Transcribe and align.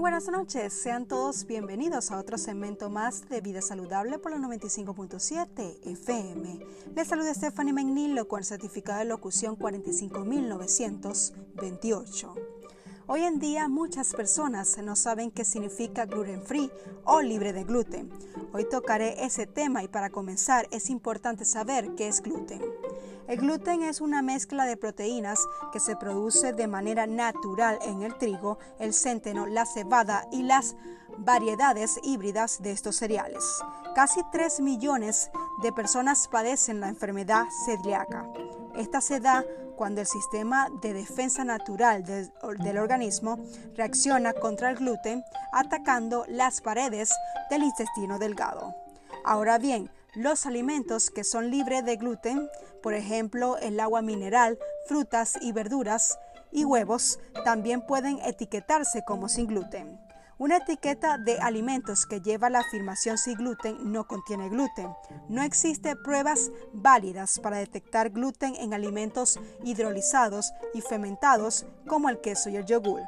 buenas 0.00 0.28
noches, 0.28 0.72
sean 0.72 1.06
todos 1.06 1.46
bienvenidos 1.46 2.12
a 2.12 2.18
otro 2.18 2.38
segmento 2.38 2.88
más 2.88 3.28
de 3.28 3.42
Vida 3.42 3.60
Saludable 3.60 4.18
por 4.18 4.32
la 4.32 4.38
95.7 4.38 5.80
FM. 5.82 6.60
Les 6.96 7.08
saluda 7.08 7.34
Stephanie 7.34 7.74
McNeil 7.74 8.26
con 8.26 8.38
el 8.38 8.46
certificado 8.46 9.00
de 9.00 9.04
locución 9.04 9.56
45928. 9.56 12.34
Hoy 13.06 13.22
en 13.22 13.38
día 13.38 13.68
muchas 13.68 14.14
personas 14.14 14.78
no 14.78 14.96
saben 14.96 15.30
qué 15.30 15.44
significa 15.44 16.06
gluten 16.06 16.42
free 16.42 16.70
o 17.04 17.20
libre 17.20 17.52
de 17.52 17.64
gluten. 17.64 18.10
Hoy 18.54 18.66
tocaré 18.70 19.22
ese 19.24 19.46
tema 19.46 19.82
y 19.82 19.88
para 19.88 20.08
comenzar 20.08 20.68
es 20.70 20.88
importante 20.88 21.44
saber 21.44 21.94
qué 21.96 22.08
es 22.08 22.22
gluten. 22.22 22.62
El 23.28 23.38
gluten 23.38 23.82
es 23.82 24.00
una 24.00 24.20
mezcla 24.20 24.64
de 24.64 24.76
proteínas 24.76 25.46
que 25.72 25.80
se 25.80 25.96
produce 25.96 26.52
de 26.52 26.66
manera 26.66 27.06
natural 27.06 27.78
en 27.82 28.02
el 28.02 28.16
trigo, 28.18 28.58
el 28.78 28.92
centeno, 28.92 29.46
la 29.46 29.64
cebada 29.64 30.26
y 30.32 30.42
las 30.42 30.74
variedades 31.18 31.98
híbridas 32.02 32.62
de 32.62 32.72
estos 32.72 32.96
cereales. 32.96 33.44
Casi 33.94 34.20
3 34.32 34.60
millones 34.60 35.30
de 35.62 35.72
personas 35.72 36.28
padecen 36.28 36.80
la 36.80 36.88
enfermedad 36.88 37.44
celíaca. 37.64 38.26
Esta 38.74 39.00
se 39.00 39.20
da 39.20 39.44
cuando 39.76 40.00
el 40.00 40.06
sistema 40.06 40.68
de 40.80 40.92
defensa 40.92 41.44
natural 41.44 42.04
del 42.04 42.78
organismo 42.78 43.38
reacciona 43.74 44.32
contra 44.32 44.70
el 44.70 44.76
gluten 44.76 45.22
atacando 45.52 46.24
las 46.28 46.60
paredes 46.60 47.10
del 47.50 47.62
intestino 47.62 48.18
delgado. 48.18 48.74
Ahora 49.24 49.58
bien, 49.58 49.90
los 50.14 50.46
alimentos 50.46 51.10
que 51.10 51.24
son 51.24 51.50
libres 51.50 51.84
de 51.84 51.96
gluten, 51.96 52.48
por 52.82 52.94
ejemplo 52.94 53.56
el 53.58 53.80
agua 53.80 54.02
mineral, 54.02 54.58
frutas 54.86 55.38
y 55.40 55.52
verduras 55.52 56.18
y 56.50 56.64
huevos, 56.64 57.18
también 57.44 57.86
pueden 57.86 58.18
etiquetarse 58.20 59.04
como 59.04 59.28
sin 59.28 59.46
gluten. 59.46 59.98
Una 60.38 60.56
etiqueta 60.56 61.18
de 61.18 61.38
alimentos 61.38 62.04
que 62.04 62.20
lleva 62.20 62.50
la 62.50 62.60
afirmación 62.60 63.16
sin 63.16 63.34
gluten 63.34 63.92
no 63.92 64.08
contiene 64.08 64.48
gluten. 64.48 64.92
No 65.28 65.42
existen 65.42 66.02
pruebas 66.02 66.50
válidas 66.72 67.38
para 67.38 67.58
detectar 67.58 68.10
gluten 68.10 68.56
en 68.56 68.74
alimentos 68.74 69.38
hidrolizados 69.62 70.52
y 70.74 70.80
fermentados 70.80 71.64
como 71.86 72.08
el 72.08 72.20
queso 72.20 72.50
y 72.50 72.56
el 72.56 72.66
yogur. 72.66 73.02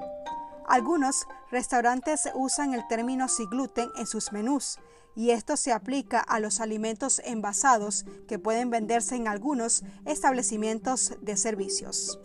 Algunos 0.67 1.27
restaurantes 1.55 2.29
usan 2.35 2.75
el 2.75 2.85
término 2.89 3.29
sin 3.29 3.49
gluten 3.49 3.89
en 3.97 4.09
sus 4.09 4.33
menús 4.33 4.81
y 5.15 5.31
esto 5.31 5.57
se 5.57 5.71
aplica 5.71 6.19
a 6.19 6.41
los 6.41 6.61
alimentos 6.61 7.23
envasados 7.25 8.05
que 8.27 8.41
pueden 8.41 8.71
venderse 8.71 9.15
en 9.15 9.29
algunos 9.29 9.85
establecimientos 10.05 11.15
de 11.21 11.37
servicios. 11.37 12.19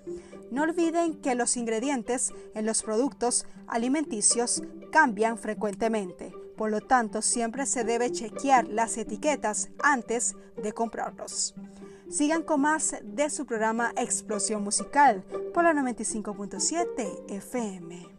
No 0.49 0.63
olviden 0.63 1.21
que 1.21 1.35
los 1.35 1.57
ingredientes 1.57 2.33
en 2.55 2.65
los 2.65 2.81
productos 2.81 3.45
alimenticios 3.67 4.63
cambian 4.91 5.37
frecuentemente, 5.37 6.33
por 6.57 6.71
lo 6.71 6.81
tanto 6.81 7.21
siempre 7.21 7.67
se 7.67 7.83
debe 7.83 8.11
chequear 8.11 8.67
las 8.67 8.97
etiquetas 8.97 9.69
antes 9.83 10.35
de 10.57 10.73
comprarlos. 10.73 11.53
Sigan 12.09 12.41
con 12.41 12.61
más 12.61 12.95
de 13.03 13.29
su 13.29 13.45
programa 13.45 13.93
Explosión 13.95 14.63
Musical 14.63 15.23
por 15.53 15.65
la 15.65 15.73
95.7 15.73 17.31
FM. 17.31 18.18